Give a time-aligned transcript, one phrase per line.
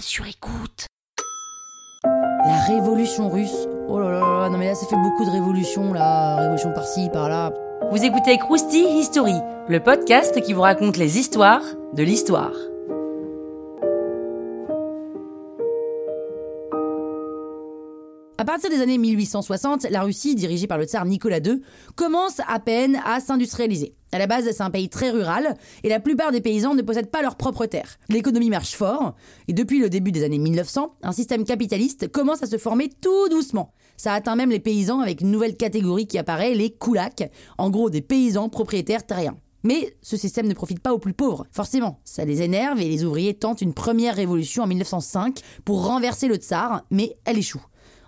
[0.00, 0.86] sur écoute.
[2.04, 3.68] La révolution russe.
[3.88, 7.08] Oh là là là, non mais là ça fait beaucoup de révolutions là, révolution par-ci,
[7.12, 7.52] par-là.
[7.90, 9.34] Vous écoutez Krusty History,
[9.68, 11.62] le podcast qui vous raconte les histoires
[11.92, 12.52] de l'histoire.
[18.38, 21.62] À partir des années 1860, la Russie, dirigée par le tsar Nicolas II,
[21.94, 23.94] commence à peine à s'industrialiser.
[24.14, 27.10] À la base, c'est un pays très rural et la plupart des paysans ne possèdent
[27.10, 27.98] pas leur propre terre.
[28.08, 29.16] L'économie marche fort
[29.48, 33.28] et depuis le début des années 1900, un système capitaliste commence à se former tout
[33.28, 33.72] doucement.
[33.96, 37.90] Ça atteint même les paysans avec une nouvelle catégorie qui apparaît, les koulaks, en gros
[37.90, 39.36] des paysans propriétaires terriens.
[39.64, 41.48] Mais ce système ne profite pas aux plus pauvres.
[41.50, 46.28] Forcément, ça les énerve et les ouvriers tentent une première révolution en 1905 pour renverser
[46.28, 47.64] le tsar, mais elle échoue.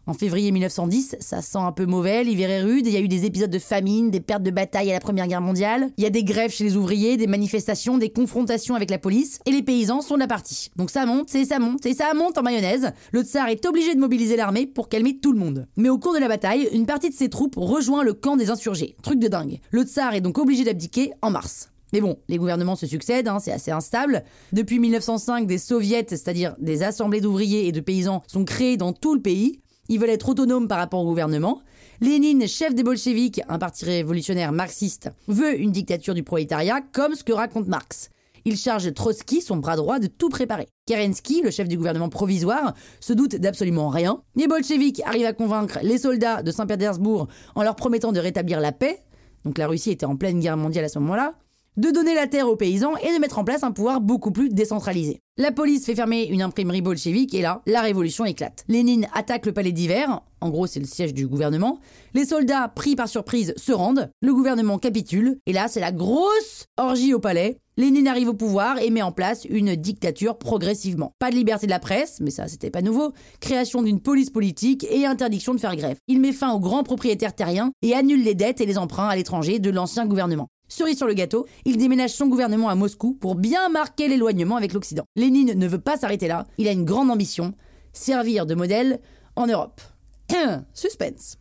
[0.09, 3.09] En février 1910, ça sent un peu mauvais, l'hiver est rude, il y a eu
[3.09, 6.07] des épisodes de famine, des pertes de bataille à la Première Guerre mondiale, il y
[6.07, 9.65] a des grèves chez les ouvriers, des manifestations, des confrontations avec la police, et les
[9.65, 10.71] paysans sont de la partie.
[10.77, 12.93] Donc ça monte, et ça monte, ça monte en mayonnaise.
[13.11, 15.67] Le tsar est obligé de mobiliser l'armée pour calmer tout le monde.
[15.77, 18.51] Mais au cours de la bataille, une partie de ses troupes rejoint le camp des
[18.51, 18.95] insurgés.
[19.03, 19.59] Truc de dingue.
[19.73, 21.71] Le tsar est donc obligé d'abdiquer en mars.
[21.93, 24.23] Mais bon, les gouvernements se succèdent, hein, c'est assez instable.
[24.53, 29.15] Depuis 1905, des soviets, c'est-à-dire des assemblées d'ouvriers et de paysans, sont créés dans tout
[29.15, 29.61] le pays.
[29.89, 31.61] Ils veulent être autonomes par rapport au gouvernement.
[32.01, 37.25] Lénine, chef des bolcheviks, un parti révolutionnaire marxiste, veut une dictature du prolétariat comme ce
[37.25, 38.11] que raconte Marx.
[38.45, 40.69] Il charge Trotsky, son bras droit, de tout préparer.
[40.87, 44.23] Kerensky, le chef du gouvernement provisoire, se doute d'absolument rien.
[44.37, 47.27] Les bolcheviks arrivent à convaincre les soldats de Saint-Pétersbourg
[47.57, 49.01] en leur promettant de rétablir la paix.
[49.45, 51.35] Donc la Russie était en pleine guerre mondiale à ce moment-là
[51.77, 54.49] de donner la terre aux paysans et de mettre en place un pouvoir beaucoup plus
[54.49, 55.21] décentralisé.
[55.39, 58.65] La police fait fermer une imprimerie bolchevique et là, la révolution éclate.
[58.69, 61.79] Lénine attaque le palais d'hiver, en gros c'est le siège du gouvernement.
[62.15, 64.11] Les soldats, pris par surprise, se rendent.
[64.23, 67.59] Le gouvernement capitule et là c'est la grosse orgie au palais.
[67.77, 71.13] Lénine arrive au pouvoir et met en place une dictature progressivement.
[71.19, 73.13] Pas de liberté de la presse, mais ça c'était pas nouveau.
[73.41, 75.99] Création d'une police politique et interdiction de faire grève.
[76.09, 79.17] Il met fin aux grands propriétaires terriens et annule les dettes et les emprunts à
[79.17, 80.49] l'étranger de l'ancien gouvernement.
[80.69, 84.73] Cerise sur le gâteau, il déménage son gouvernement à Moscou pour bien marquer l'éloignement avec
[84.73, 85.05] l'Occident.
[85.15, 87.55] Lénine ne veut pas s'arrêter là, il a une grande ambition,
[87.93, 89.01] servir de modèle
[89.37, 89.81] en Europe.
[90.75, 91.39] Suspense.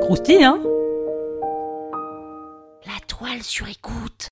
[0.00, 0.60] Croustille, hein?
[2.86, 4.28] La toile sur écoute.